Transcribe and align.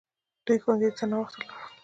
دوی 0.45 0.57
ښوونځي 0.63 0.89
ته 0.97 1.03
ناوخته 1.11 1.39
لاړل! 1.47 1.69